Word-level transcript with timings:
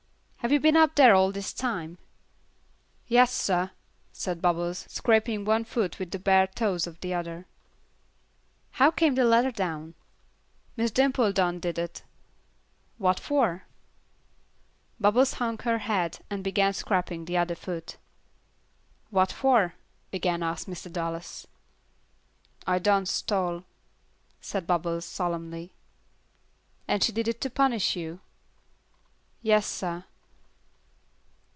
"Have 0.43 0.51
you 0.51 0.59
been 0.59 0.75
up 0.75 0.95
there 0.95 1.13
all 1.13 1.31
this 1.31 1.53
time?" 1.53 1.99
"Yas, 3.07 3.29
sah," 3.31 3.69
said 4.11 4.41
Bubbles, 4.41 4.87
scraping 4.89 5.45
one 5.45 5.63
foot 5.63 5.99
with 5.99 6.09
the 6.09 6.17
bare 6.17 6.47
toes 6.47 6.87
of 6.87 6.99
the 7.01 7.13
other. 7.13 7.45
"How 8.71 8.89
came 8.89 9.13
the 9.13 9.23
ladder 9.23 9.51
down?" 9.51 9.93
"Miss 10.75 10.89
Dimple 10.89 11.31
done 11.33 11.59
did 11.59 11.77
it." 11.77 12.01
"What 12.97 13.19
for?" 13.19 13.65
Bubbles 14.99 15.33
hung 15.35 15.59
her 15.59 15.77
head, 15.77 16.25
and 16.31 16.43
began 16.43 16.73
scraping 16.73 17.25
the 17.25 17.37
other 17.37 17.55
foot. 17.55 17.97
"What 19.11 19.31
for?" 19.31 19.75
again 20.11 20.41
asked 20.41 20.67
Mr. 20.67 20.91
Dallas. 20.91 21.45
"I 22.65 22.79
done 22.79 23.05
stole," 23.05 23.63
said 24.41 24.65
Bubbles, 24.65 25.05
solemnly. 25.05 25.71
"And 26.87 27.03
she 27.03 27.11
did 27.11 27.27
it 27.27 27.41
to 27.41 27.49
punish 27.51 27.95
you?" 27.95 28.21
"Yas, 29.43 29.67
sah." 29.67 30.01